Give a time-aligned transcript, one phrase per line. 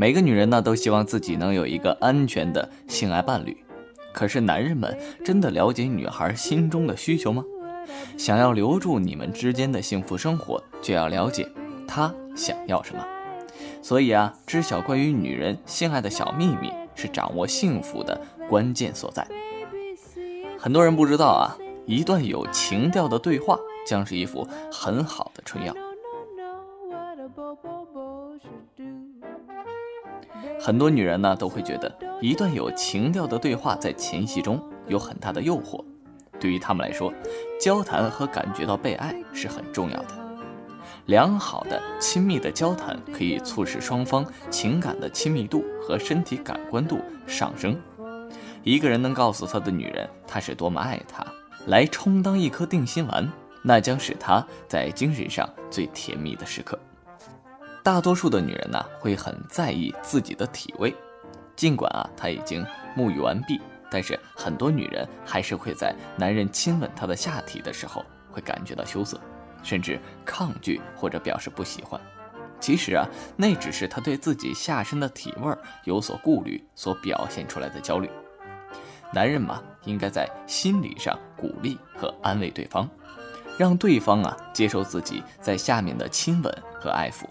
[0.00, 3.56] 每个女人呢都希望自己能有一个安全的性爱伴侣，
[4.12, 7.44] 可是男人们真的了解女孩心中的需求吗？
[8.16, 11.48] 想要留住你们之间的幸福生活，就要了解
[11.88, 13.04] 她想要什么。
[13.82, 19.26] 所以啊，知晓关于女人性爱的小秘密，是掌握幸福的关键所在。
[20.60, 25.74] 很多人不知道啊，一段有情调的对话，将是一副很好的春药。
[30.60, 35.82] 很多女人呢都会觉得，一段有情调的对话在前戏中有很大的诱惑。
[36.40, 37.12] 对于她们来说，
[37.60, 40.08] 交谈和感觉到被爱是很重要的。
[41.06, 47.80] 良好的亲密的交谈可以促使双方情感的亲密度和身体感官度上升。
[48.62, 51.24] 一个人能告诉他的女人他是多么爱她，
[51.66, 53.26] 来充当一颗定心丸，
[53.62, 56.78] 那将是他在精神上最甜蜜的时刻。
[57.88, 60.94] 大多数的女人呢，会很在意自己的体味，
[61.56, 62.62] 尽管啊，她已经
[62.94, 63.58] 沐浴完毕，
[63.90, 69.18] 但是很多女人还是会在男人亲吻她的下体的时候，会感觉到羞涩，
[69.62, 71.98] 甚至抗拒或者表示不喜欢。
[72.60, 75.50] 其实啊，那只是她对自己下身的体味
[75.84, 78.10] 有所顾虑所表现出来的焦虑。
[79.14, 82.86] 男人嘛，应该在心理上鼓励和安慰对方，
[83.56, 87.24] 让对方啊接受自己在下面的亲吻和爱抚。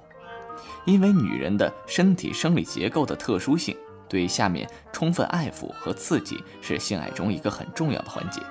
[0.87, 3.75] 因为女人的身体生理结构的特殊性，
[4.07, 8.41] 对下面充分爱抚和刺激是性爱中一个很重要的环节。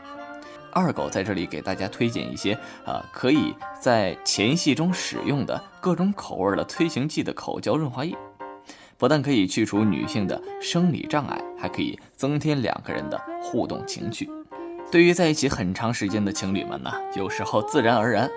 [0.70, 2.52] 二狗在这里给大家推荐一些
[2.84, 8.14] 啊，可以在前戏中使用的各种口味的催情剂的口交润滑液，
[8.98, 14.28] 不但可以去除女性的生理障碍，还可以增添两个人的互动情趣。
[14.92, 18.30] 对于在一起很长时间的情侣们呢，有时候自然而然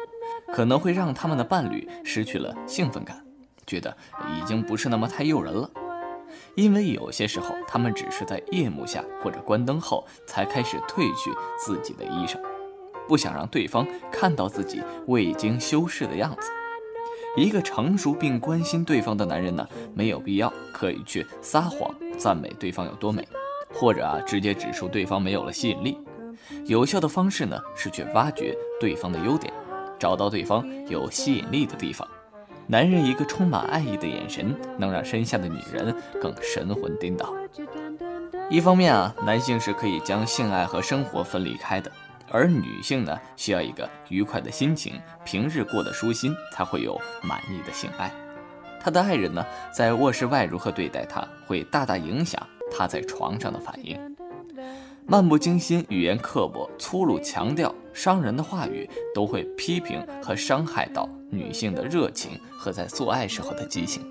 [0.53, 3.22] 可能会让他们的伴侣失去了兴奋感。
[3.69, 3.95] 觉得
[4.35, 5.69] 已经不是那么太诱人了，
[6.55, 11.29] 因为有些时候他们只是在夜幕下或者关灯后才开始褪去
[11.63, 12.37] 自己的衣裳，
[13.07, 16.49] 不想让对方看到自己未经修饰的样子。
[17.37, 23.25] 一个成熟并关心对方的男人呢，没有必要刻意去撒谎赞美对方有多美，
[23.71, 25.95] 或者啊直接指出对方没有了吸引力。
[26.65, 29.53] 有效的方式呢是去挖掘对方的优点，
[29.99, 32.05] 找到对方有吸引力的地方。
[32.71, 35.91] 男人一个充满爱意的眼神，能让身下的女人
[36.21, 37.33] 更神魂颠倒。
[38.47, 41.91] 一方面啊，男性是可以将性爱和生活分离开的，
[42.29, 48.11] 而女性呢，需要一个愉快的心情，平日过得舒心，才会有满意的性爱。
[48.79, 49.43] 他的爱人呢，
[49.73, 52.39] 在卧室外如何对待他，会大大影响
[52.71, 53.99] 他在床上的反应。
[55.09, 64.05] 漫不经心、语言刻薄、粗鲁、强调、伤人的话语，都会批评和伤害到女性的热情和在做爱时候的激情。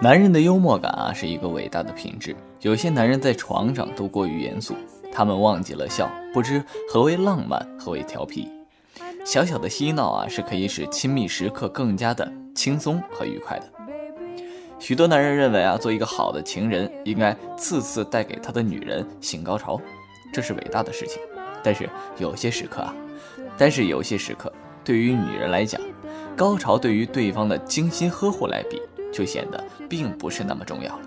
[0.00, 2.34] 男人的幽默感啊，是一个伟大的品质。
[2.62, 4.74] 有些男人在床上都过于严肃，
[5.12, 8.50] 他们忘记了笑，不知何为浪漫，何为调皮。
[9.24, 13.73] 小小的嬉闹啊，是可以使亲密时刻更加的轻松和愉快的。
[14.84, 19.80] 许多男人认为啊，做一个好的情人应该次次带给他的女人性高潮，
[20.30, 21.22] 这是伟大的事情。
[21.62, 22.94] 但是有些时刻啊，
[23.56, 24.52] 但是有些时刻，
[24.84, 25.80] 对于女人来讲，
[26.36, 28.78] 高潮对于对方的精心呵护来比，
[29.10, 31.02] 就显得并不是那么重要了。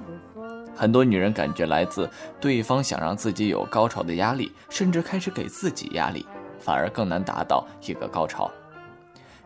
[0.76, 2.10] 很多女人感觉来自
[2.42, 6.26] 对方想让自己有高潮的压力，甚至开始给自己压力，
[6.60, 8.50] 反而更难达到一个高潮。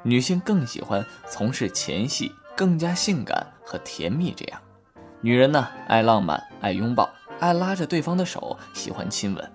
[0.04, 2.32] 女性更喜欢从事前戏。
[2.62, 4.62] 更加性感和甜蜜，这样，
[5.20, 9.52] 女人呢爱浪漫，爱拥抱，爱拉着对方的手，喜欢亲吻。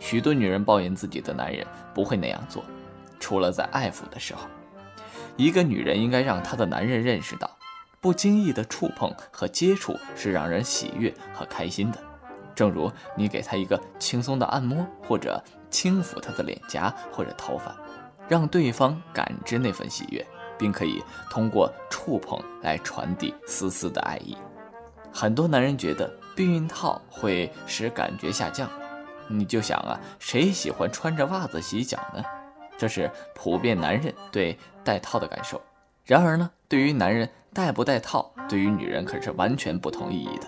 [0.00, 2.64] 许多女人抱怨自己的男人不会那样做，
[3.20, 4.48] 除了在爱抚的时候。
[5.36, 7.48] 一个女人应该让她的男人认识到，
[8.00, 11.98] 不经意的触碰和接触是让人喜悦和开心的。
[12.56, 15.40] 正如你给他一个轻松的按摩，或者
[15.70, 17.76] 轻抚他的脸颊或者头发，
[18.26, 20.26] 让对方感知那份喜悦。
[20.60, 24.36] 并可以通过触碰来传递丝丝的爱意。
[25.10, 28.68] 很多男人觉得避孕套会使感觉下降，
[29.26, 32.22] 你就想啊，谁喜欢穿着袜子洗脚呢？
[32.76, 35.60] 这是普遍男人对戴套的感受。
[36.04, 40.46] 然而呢，对于男人戴不戴套，对于女人可是完全不同意义的。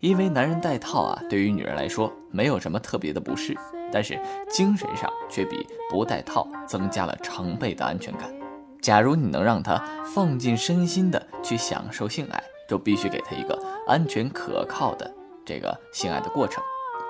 [0.00, 3.56] 因为男人戴套啊，对于女人来说没有什么特别的不适，
[3.92, 8.32] 但是精神上却比不戴套增加了成倍的安全感。
[8.80, 9.76] 假如你能让他
[10.14, 15.10] 放尽身心的去享受性爱，就必须给他一个安全可靠的
[15.44, 16.62] 这个性爱的过程，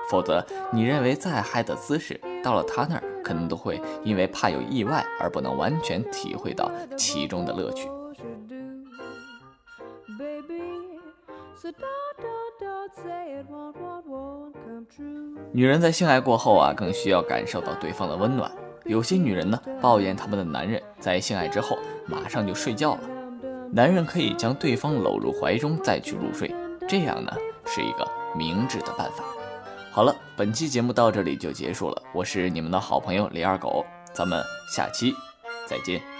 [0.09, 7.89] 否则你认为再嗨的姿势，到了他那儿，可能都会因为怕有意外而不能完全体会到其中的乐趣。
[15.51, 18.51] 女人在性爱过后啊，更需要感受到对方的温暖。
[18.85, 21.77] 有些女人呢，抱怨他们的男人在性爱之后
[22.07, 23.01] 马上就睡觉了。
[23.71, 26.53] 男人可以将对方搂入怀中再去入睡，
[26.87, 27.31] 这样呢
[27.65, 29.23] 是一个明智的办法。
[29.91, 32.01] 好了，本期节目到这里就结束了。
[32.13, 34.41] 我是你们的好朋友李二狗，咱们
[34.75, 35.13] 下期
[35.67, 36.18] 再见。